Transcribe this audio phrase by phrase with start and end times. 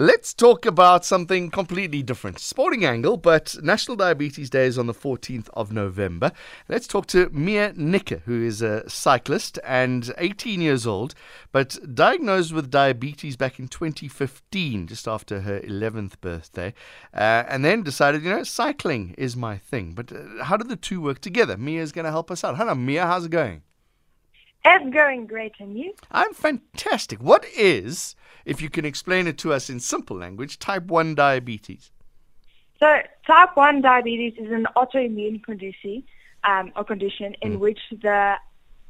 [0.00, 2.38] Let's talk about something completely different.
[2.38, 6.30] Sporting angle, but National Diabetes Day is on the 14th of November.
[6.68, 11.16] Let's talk to Miah Nicke, who is a cyclist and 18 years old,
[11.50, 16.74] but diagnosed with diabetes back in 2015, just after her 11th birthday,
[17.12, 19.94] uh, and then decided, you know, cycling is my thing.
[19.94, 21.56] But uh, how do the two work together?
[21.56, 22.56] Miah is going to help us out.
[22.56, 23.04] Hello, Miah.
[23.04, 23.62] How's it going?
[24.70, 25.94] It's going great, and you?
[26.10, 27.22] I'm fantastic.
[27.22, 28.14] What is,
[28.44, 31.90] if you can explain it to us in simple language, type 1 diabetes?
[32.78, 36.04] So, type 1 diabetes is an autoimmune condition,
[36.44, 37.60] um, or condition in mm.
[37.60, 38.34] which the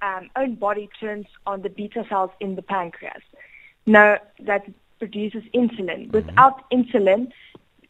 [0.02, 3.23] um, own body turns on the beta cells in the pancreas.
[3.87, 4.66] Now, that
[4.99, 6.09] produces insulin.
[6.09, 6.10] Mm-hmm.
[6.10, 7.30] Without insulin,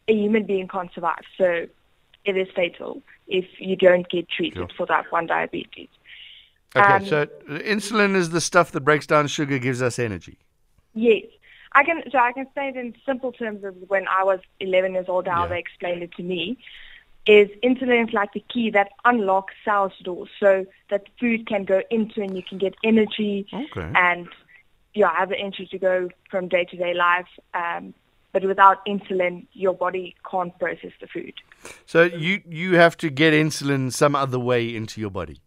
[0.07, 1.23] a human being can't survive.
[1.37, 1.65] So,
[2.25, 4.69] it is fatal if you don't get treated sure.
[4.77, 5.89] for type 1 diabetes.
[6.75, 10.37] Okay, um, so insulin is the stuff that breaks down sugar, gives us energy.
[10.93, 11.23] Yes,
[11.71, 12.03] I can.
[12.11, 15.27] So I can say it in simple terms of when I was 11 years old.
[15.27, 15.49] How yeah.
[15.49, 16.57] they explained it to me
[17.25, 21.81] is insulin is like the key that unlocks cells doors, so that food can go
[21.89, 23.91] into and you can get energy okay.
[23.95, 24.27] and
[24.93, 27.27] yeah, have the energy to go from day to day life.
[27.53, 27.93] Um,
[28.31, 31.33] but without insulin, your body can't process the food.
[31.85, 35.39] So you you have to get insulin some other way into your body.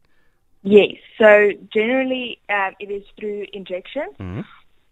[0.63, 0.95] Yes.
[1.19, 4.09] So generally, um, it is through injection.
[4.19, 4.41] Mm-hmm.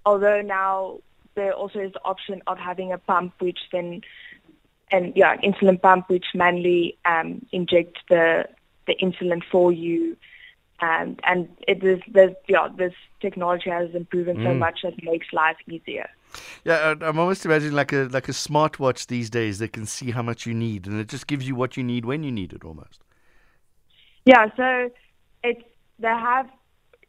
[0.05, 0.99] Although now
[1.35, 4.01] there also is the option of having a pump, which then,
[4.91, 8.49] and yeah, an insulin pump, which manually um, inject the
[8.87, 10.17] the insulin for you.
[10.81, 14.45] Um, and it is this yeah this technology has improved mm.
[14.45, 16.09] so much that it makes life easier.
[16.65, 20.23] Yeah, I'm almost imagining like a like a smartwatch these days that can see how
[20.23, 22.65] much you need, and it just gives you what you need when you need it,
[22.65, 23.05] almost.
[24.25, 24.47] Yeah.
[24.57, 24.91] So
[25.43, 25.63] it's
[25.99, 26.49] they have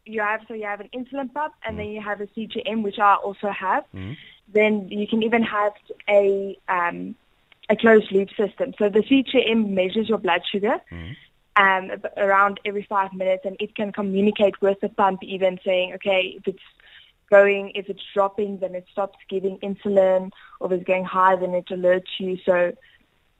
[0.05, 1.79] you have so you have an insulin pump and mm.
[1.79, 3.85] then you have a CGM which I also have.
[3.93, 4.17] Mm.
[4.53, 5.73] Then you can even have
[6.09, 7.15] a um,
[7.69, 8.73] a closed loop system.
[8.77, 11.15] So the CGM measures your blood sugar mm.
[11.55, 16.35] um, around every five minutes, and it can communicate with the pump, even saying, okay,
[16.37, 16.63] if it's
[17.29, 21.53] going, if it's dropping, then it stops giving insulin, or if it's going high, then
[21.53, 22.37] it alerts you.
[22.45, 22.73] So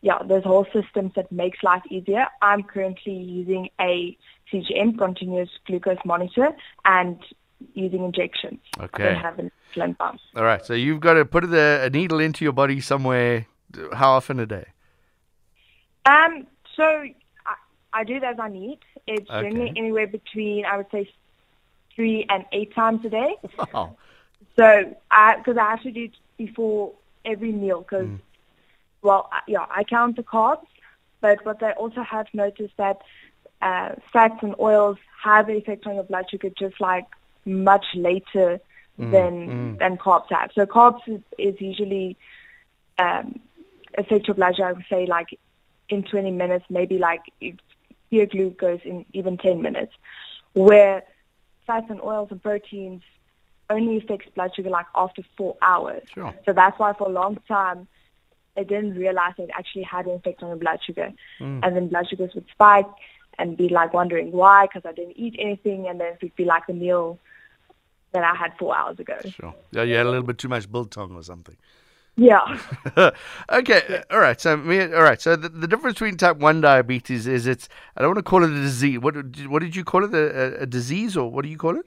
[0.02, 2.26] yeah, there's whole systems that makes life easier.
[2.42, 4.18] I'm currently using a
[4.52, 6.50] CGM, continuous glucose monitor,
[6.86, 7.20] and
[7.74, 8.60] using injections.
[8.80, 9.04] Okay.
[9.04, 10.20] I don't have an insulin pump.
[10.36, 10.66] All right.
[10.66, 13.46] So you've got to put a, a needle into your body somewhere.
[13.94, 14.66] How often a day?
[16.06, 16.48] Um.
[16.76, 17.56] So I,
[17.94, 18.80] I do it as I need.
[19.08, 19.50] It's Okay.
[19.50, 21.10] generally anywhere between I would say
[21.96, 23.36] three and eight times a day.
[23.58, 23.98] Wow.
[24.58, 28.20] So I because I have to do it before every meal because Mm.
[29.02, 30.68] Well yeah I count the carbs,
[31.22, 32.98] but what I also have noticed that
[33.62, 37.06] uh, fats and oils have an effect on your blood sugar just like
[37.46, 38.60] much later
[39.00, 39.80] Mm, than mm.
[39.80, 40.52] than carbs have.
[40.54, 42.18] So carbs is, is usually
[43.00, 43.40] um,
[43.98, 44.68] affect your blood sugar.
[44.68, 45.28] I would say like
[45.90, 47.22] in 20 minutes, maybe like
[48.10, 49.94] your glucose in even 10 minutes.
[50.54, 51.04] Where
[51.66, 53.02] fats and oils and proteins
[53.70, 56.04] only affects blood sugar like after four hours.
[56.14, 56.34] Sure.
[56.46, 57.88] So that's why for a long time
[58.56, 61.12] they didn't realize it actually had an effect on your blood sugar.
[61.40, 61.60] Mm.
[61.64, 62.88] And then blood sugars would spike
[63.38, 66.46] and be like wondering why because I didn't eat anything and then it would be
[66.46, 67.18] like the meal
[68.12, 69.18] that I had four hours ago.
[69.30, 69.56] Sure.
[69.72, 71.56] Yeah, you had a little bit too much biltong or something.
[72.18, 72.60] Yeah.
[73.50, 74.40] okay, all right.
[74.40, 75.22] So, me, all right.
[75.22, 77.70] So, the, the difference between type one diabetes is it's.
[77.96, 79.00] I don't want to call it a disease.
[79.00, 80.14] What did- what did you call it?
[80.14, 81.86] A, a disease, or what do you call it?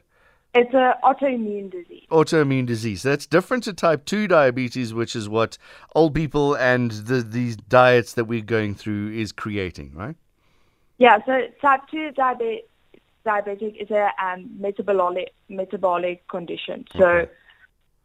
[0.54, 2.04] It's an autoimmune disease.
[2.10, 3.02] Autoimmune disease.
[3.02, 5.58] That's different to type two diabetes, which is what
[5.96, 10.14] old people and the these diets that we're going through is creating, right?
[10.98, 12.62] Yeah, so type 2 diabetic,
[13.26, 16.84] diabetic is a um, metabolic metabolic condition.
[16.96, 17.30] So Okay.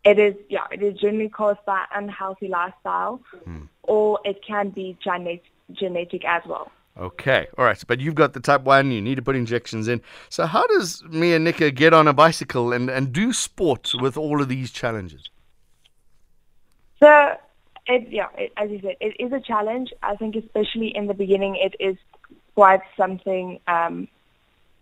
[0.06, 3.66] it is yeah, it is generally caused by unhealthy lifestyle Hmm.
[3.84, 6.72] or it can be genetic genetic as well.
[7.00, 7.82] Okay, all right.
[7.88, 8.92] But you've got the type one.
[8.92, 10.02] You need to put injections in.
[10.28, 14.42] So, how does Miah Nicke get on a bicycle and and do sport with all
[14.42, 15.30] of these challenges?
[17.00, 17.36] So
[17.88, 19.94] it yeah, it, as you said, it is a challenge.
[20.04, 21.96] I think especially in the beginning it is
[22.56, 24.08] quite something um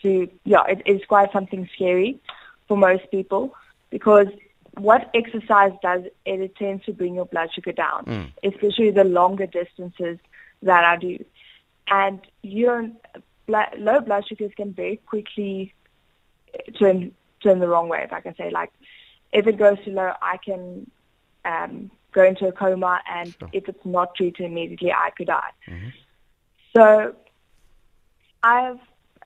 [0.02, 2.20] to yeah, it is quite something scary
[2.68, 3.54] for most people
[3.92, 4.28] because
[4.76, 8.32] what exercise does is it tends to bring your blood sugar down, Mm.
[8.44, 10.20] especially the longer distances
[10.62, 11.24] that I do.
[11.90, 12.90] And your
[13.46, 15.74] blood, low blood sugars can very quickly
[16.80, 18.50] turn turn the wrong way, if I can say.
[18.50, 18.72] Like,
[19.32, 20.90] if it goes too low, I can
[21.46, 23.50] um, go into a coma, and Sure.
[23.54, 25.52] if it's not treated immediately, I could die.
[25.68, 25.94] Mhm.
[26.76, 27.16] So,
[28.44, 28.80] I've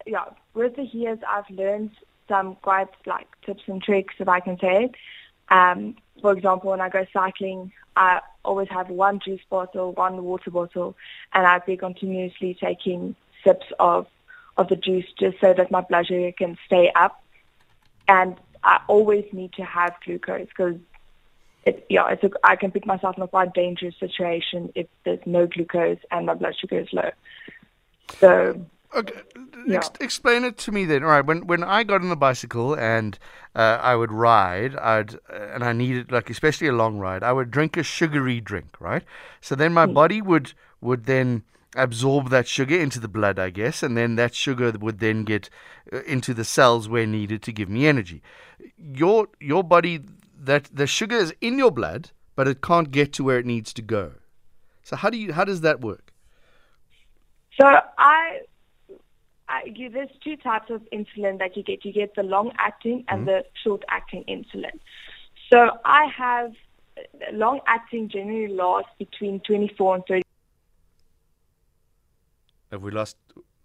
[0.06, 1.92] yeah, with the years, I've learned
[2.28, 4.96] some quite like tips and tricks, if I can say it.
[5.50, 10.52] Um, for example, when I go cycling, I always have one juice bottle, one water
[10.52, 10.96] bottle,
[11.34, 14.08] and I'd be continuously taking sips of
[14.58, 17.24] of the juice just so that my blood sugar can stay up.
[18.08, 20.76] And I always need to have glucose because
[21.66, 25.26] it, yeah, it's a, I can put myself in a quite dangerous situation if there's
[25.26, 27.12] no glucose and my blood sugar is low.
[28.20, 28.66] So.
[28.96, 29.22] Okay,
[29.66, 29.78] yeah.
[29.78, 31.04] Ex- explain it to me then.
[31.04, 33.18] All right, when when I got on the bicycle and
[33.56, 37.34] uh, I would ride, I'd uh, and I needed like especially a long ride, I
[37.34, 39.04] would drink a sugary drink, right?
[39.42, 39.94] So then my mm.
[39.94, 41.44] body would would then
[41.76, 45.50] absorb that sugar into the blood, I guess, and then that sugar would then get
[45.92, 48.22] uh, into the cells where needed to give me energy.
[48.78, 50.02] Your your body
[50.38, 53.74] that the sugar is in your blood, but it can't get to where it needs
[53.74, 54.14] to go.
[54.84, 56.12] So how do you how does that work?
[57.60, 57.68] So
[57.98, 58.40] I,
[59.52, 61.84] I you, there's two types of insulin that you get.
[61.84, 63.26] You get the long acting and mm-hmm.
[63.26, 64.80] the short acting insulin.
[65.52, 66.54] So I have
[67.34, 70.22] long acting generally lasts between 24 and 30
[72.72, 73.18] have we lost?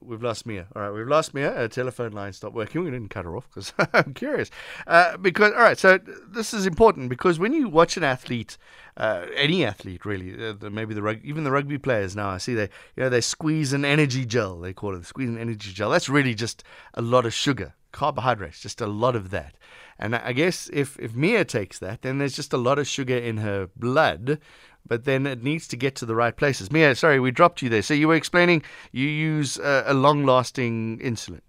[0.06, 0.67] We've lost Miah.
[0.75, 1.53] All right, we've lost Miah.
[1.53, 2.85] Her telephone line stopped working.
[2.85, 4.50] We didn't cut her off because I'm curious.
[4.87, 5.99] Uh, because all right, so
[6.29, 8.56] this is important because when you watch an athlete,
[8.97, 12.55] uh, any athlete really, uh, maybe the rug, even the rugby players now, I see
[12.55, 14.61] they you know they squeeze an energy gel.
[14.61, 15.91] They call it squeeze an energy gel.
[15.91, 16.62] That's really just
[16.94, 19.56] a lot of sugar, carbohydrates, just a lot of that.
[19.99, 23.17] And I guess if if Miah takes that, then there's just a lot of sugar
[23.17, 24.38] in her blood,
[24.87, 26.71] but then it needs to get to the right places.
[26.71, 27.83] Miah, sorry, we dropped you there.
[27.83, 28.62] So you were explaining
[28.93, 31.41] you use a, a long-lasting insulin.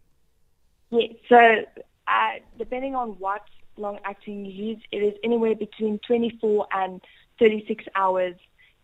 [0.89, 1.07] Yeah.
[1.30, 1.66] So
[2.07, 3.44] uh, depending on what
[3.78, 7.01] long-acting you use, it is anywhere between 24 and
[7.39, 8.36] 36 hours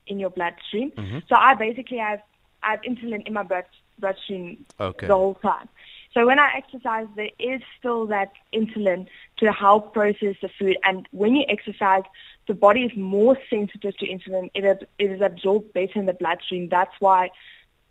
[0.07, 0.91] in your bloodstream.
[0.91, 1.19] Mm-hmm.
[1.27, 2.21] So I basically have
[2.61, 3.65] I have insulin in my blood,
[3.99, 5.07] bloodstream okay.
[5.07, 5.67] the whole time.
[6.13, 9.07] So when I exercise, there is still that insulin
[9.37, 10.77] to help process the food.
[10.83, 12.03] And when you exercise,
[12.47, 14.51] the body is more sensitive to insulin.
[14.53, 16.69] It, it is absorbed better in the bloodstream.
[16.69, 17.31] That's why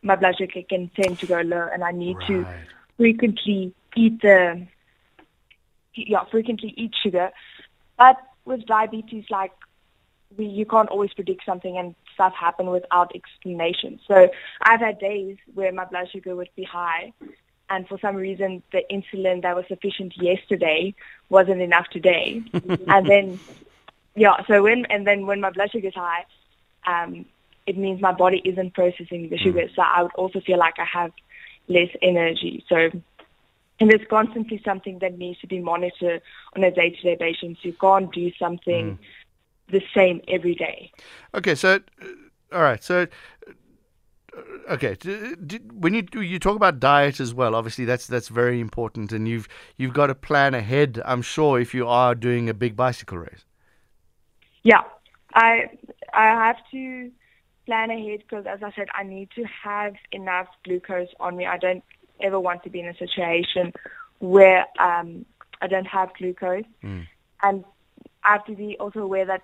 [0.02, 2.26] my blood sugar can tend to go low, and I need right.
[2.28, 2.46] to
[2.96, 4.66] frequently eat the
[5.94, 7.30] yeah frequently eat sugar.
[7.96, 9.52] But with diabetes, like
[10.36, 14.00] we, you can't always predict something, and stuff happen without explanation.
[14.08, 14.28] So
[14.60, 17.12] I've had days where my blood sugar would be high,
[17.70, 20.94] and for some reason the insulin that was sufficient yesterday
[21.28, 22.42] wasn't enough today.
[22.88, 23.40] and then,
[24.14, 26.24] yeah, so when, and then when my blood sugar is high,
[26.86, 27.24] um,
[27.66, 29.62] it means my body isn't processing the sugar.
[29.62, 29.74] Mm.
[29.74, 31.12] So I would also feel like I have
[31.68, 32.64] less energy.
[32.68, 32.90] So,
[33.80, 36.22] and there's constantly something that needs to be monitored
[36.54, 37.56] on a day-to-day basis.
[37.62, 39.72] You can't do something mm.
[39.72, 40.92] the same every day.
[41.34, 41.80] Okay, so,
[42.52, 43.06] all right, so
[44.70, 44.96] okay
[45.72, 49.48] when you you talk about diet as well obviously that's that's very important and you've
[49.76, 53.44] you've got to plan ahead i'm sure if you are doing a big bicycle race.
[54.62, 54.82] Yeah
[55.34, 55.68] i
[56.14, 57.10] i have to
[57.66, 61.46] plan ahead because as i said i need to have enough glucose on me.
[61.46, 61.84] I don't
[62.20, 63.72] ever want to be in a situation
[64.20, 65.26] where um
[65.60, 66.64] i don't have glucose.
[66.82, 67.06] Mm.
[67.42, 67.64] and
[68.24, 69.42] i have to be also aware that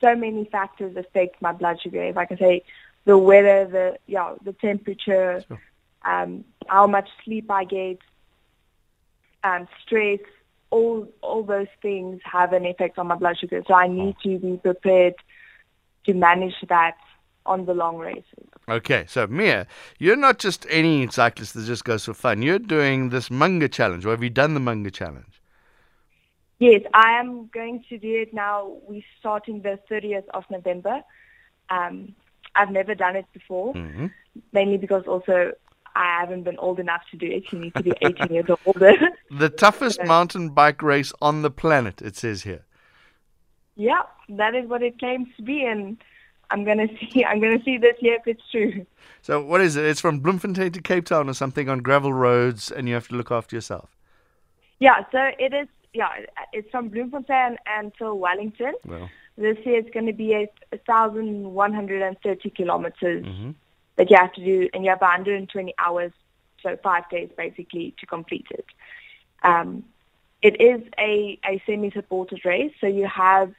[0.00, 2.02] so many factors affect my blood sugar.
[2.04, 2.62] If i can say
[3.06, 5.60] the weather, the yeah, the temperature, sure.
[6.04, 7.98] um, how much sleep I get,
[9.42, 10.18] um, stress,
[10.70, 13.62] all all those things have an effect on my blood sugar.
[13.66, 15.14] So I need to be prepared
[16.04, 16.96] to manage that
[17.46, 18.48] on the long races.
[18.68, 19.66] Okay, so Miah,
[19.98, 22.42] you're not just any cyclist that just goes for fun.
[22.42, 25.40] You're doing this Munga Challenge, or have you done the Munga Challenge?
[26.58, 28.72] Yes, I am going to do it now.
[28.88, 31.02] We're starting the 30th of November.
[31.68, 32.14] Um,
[32.56, 34.06] I've never done it before, mm-hmm.
[34.52, 35.52] mainly because also
[35.94, 37.44] I haven't been old enough to do it.
[37.50, 38.92] You need to be 18 years older.
[39.30, 42.64] The toughest so, mountain bike race on the planet, it says here.
[43.74, 45.98] Yeah, that is what it claims to be, and
[46.50, 47.24] I'm gonna see.
[47.24, 48.86] I'm gonna see this year if it's true.
[49.22, 49.84] So, what is it?
[49.84, 53.16] It's from Bloemfontein to Cape Town or something on gravel roads, and you have to
[53.16, 53.96] look after yourself.
[54.78, 55.68] Yeah, so it is.
[55.92, 56.10] Yeah,
[56.52, 58.74] it's from Bloemfontein until Wellington.
[58.86, 63.50] Well this year it's going to be a 1,130 kilometers mm-hmm.
[63.96, 66.12] that you have to do, and you have 120 hours,
[66.62, 68.66] so five days basically to complete it.
[69.42, 69.84] Um,
[70.42, 73.52] it is a, a semi-supported race, so you have,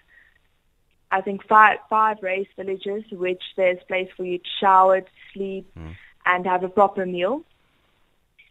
[1.11, 5.69] I think, five five race villages, which there's place for you to shower, to sleep,
[5.77, 5.95] mm.
[6.25, 7.43] and have a proper meal.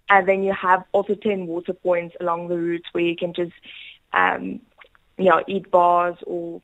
[0.09, 3.53] And then you have also 10 water points along the route where you can just,
[4.13, 4.61] um,
[5.19, 6.63] you know, eat bars or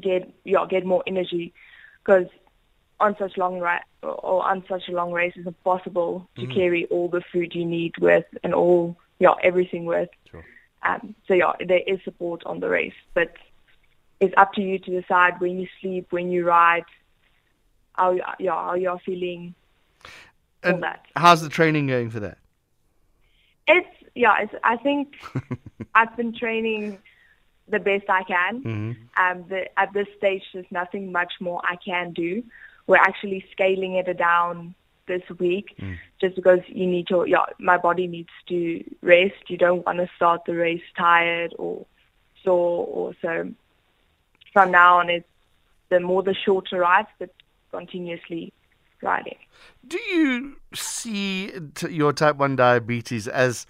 [0.00, 1.52] get yeah get more energy
[2.04, 2.26] because
[3.00, 6.54] on such long ra- or on such a long race it's impossible to mm.
[6.54, 10.08] carry all the food you need with and all yeah everything with.
[10.30, 10.44] Sure.
[10.82, 13.32] Um, so yeah, there is support on the race, but
[14.20, 16.84] it's up to you to decide when you sleep, when you ride,
[17.94, 19.54] how yeah how you're feeling.
[20.64, 21.04] all that.
[21.16, 22.38] how's the training going for that?
[23.66, 24.42] It's yeah.
[24.42, 25.16] It's, I think
[25.94, 26.98] I've been training
[27.68, 28.62] the best I can.
[28.62, 28.96] Mhm.
[29.16, 32.42] Um, the, at this stage, there's nothing much more I can do.
[32.86, 34.74] We're actually scaling it down
[35.06, 35.76] this week,
[36.20, 37.24] just because you need to.
[37.26, 39.48] Yeah, my body needs to rest.
[39.48, 41.86] You don't want to start the race tired or
[42.42, 43.52] sore, or so.
[44.52, 45.26] From now on, it's
[45.88, 47.30] the more the shorter rides, but
[47.70, 48.52] continuously
[49.02, 49.38] riding.
[49.86, 53.66] Do you see t- your type one diabetes as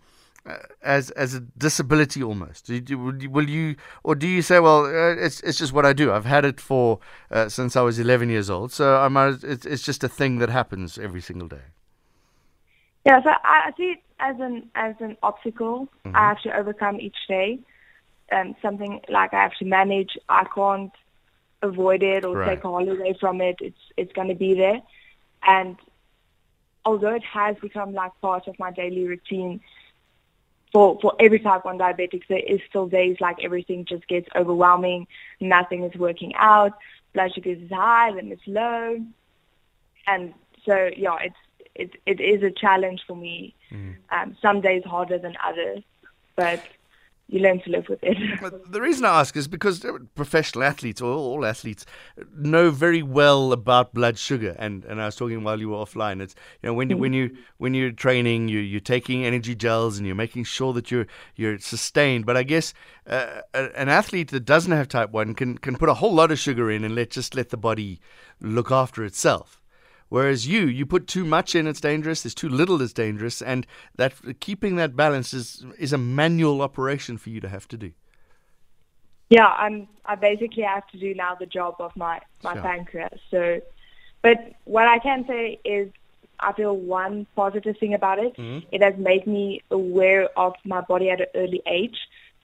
[0.82, 2.68] as as a disability almost?
[2.68, 5.92] Will you- will you, or do you say, well, uh, it's it's just what I
[5.92, 6.10] do.
[6.12, 6.98] I've had it for
[7.30, 9.44] uh, since I was 11 years old, so I might.
[9.44, 11.66] It's, it's just a thing that happens every single day.
[13.04, 17.16] Yeah, so I see it as an as an obstacle I have to overcome each
[17.28, 17.58] day.
[18.30, 20.16] Um, something like I have to manage.
[20.28, 20.92] I can't
[21.62, 22.54] avoid it or Right.
[22.56, 23.56] take a holiday from it.
[23.60, 24.80] It's it's going to be there,
[25.46, 25.76] and
[26.84, 29.60] although it has become like part of my daily routine,
[30.72, 35.06] for for every type one diabetic, there is still days like everything just gets overwhelming.
[35.40, 36.72] Nothing is working out.
[37.12, 38.98] Blood sugar is high, then it's low,
[40.06, 41.36] and so yeah, it's
[41.74, 43.54] it it is a challenge for me.
[44.10, 45.82] Um, some days harder than others,
[46.36, 46.62] but
[47.32, 48.16] you learn to live with it.
[48.42, 49.84] But the reason I ask is because
[50.14, 51.86] professional athletes or all athletes
[52.36, 54.54] know very well about blood sugar.
[54.58, 56.20] And, and I was talking while you were offline.
[56.20, 59.96] It's you know when you, when you when you're training, you you're taking energy gels
[59.96, 62.26] and you're making sure that you're you're sustained.
[62.26, 62.74] But I guess
[63.06, 66.38] uh, an athlete that doesn't have type one can can put a whole lot of
[66.38, 68.00] sugar in and let just let the body
[68.40, 69.61] look after itself.
[70.12, 72.22] Whereas you, you put too much in, it's dangerous.
[72.22, 73.66] There's too little, it's dangerous, and
[73.96, 77.90] that keeping that balance is is a manual operation for you to have to do.
[79.30, 82.62] yeah, I'm I basically have to do now the job of my my Sure.
[82.62, 83.18] pancreas.
[83.30, 83.40] So,
[84.26, 85.86] but what I can say is
[86.48, 88.32] I feel one positive thing about it.
[88.70, 91.98] It has made me aware of my body at an early age.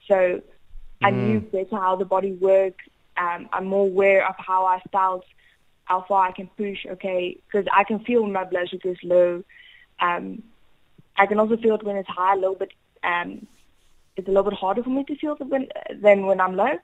[0.07, 0.41] So
[1.03, 2.83] I knew better how the body works.
[3.23, 5.25] Um, I'm more aware of how I felt,
[5.89, 6.85] how far I can push.
[6.85, 9.43] Okay, because I can feel when my blood sugar is low.
[9.99, 10.43] Um,
[11.17, 12.69] I can also feel it when it's high, low, but
[13.03, 13.45] um,
[14.15, 15.67] it's a little bit harder for me to feel it when,
[16.01, 16.77] than when I'm low.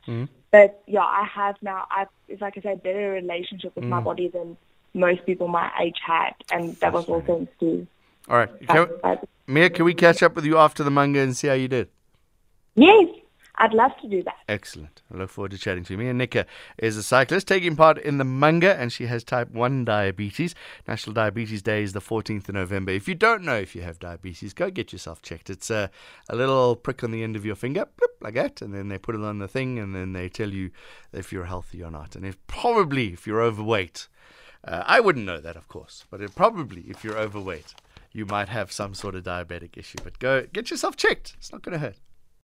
[0.51, 1.85] But yeah, I have now.
[1.89, 4.57] I, if I can say, a better relationship with my body than
[4.93, 7.88] most people my age had, and that was all thanks to.
[8.27, 8.88] All right, can,
[9.47, 11.89] Miah, can we catch up with you after the Munga and see how you did?
[12.75, 13.07] Yes,
[13.57, 14.35] I'd love to do that.
[14.50, 15.01] Excellent.
[15.13, 15.97] I look forward to chatting to you.
[15.97, 16.45] Miah Nicke
[16.77, 20.55] is a cyclist taking part in the Munga, and she has type 1 diabetes.
[20.88, 22.91] National Diabetes Day is the 14th of November.
[22.91, 25.50] If you don't know if you have diabetes, go get yourself checked.
[25.50, 25.89] It's a,
[26.29, 28.97] a little prick on the end of your finger, bloop, like that, and then they
[28.97, 30.71] put it on the thing, and then they tell you
[31.13, 32.15] if you're healthy or not.
[32.15, 34.07] And if probably if you're overweight,
[34.67, 37.75] uh, I wouldn't know that, of course, but it probably if you're overweight,
[38.12, 39.97] you might have some sort of diabetic issue.
[40.03, 41.35] But go get yourself checked.
[41.38, 41.97] It's not going to hurt.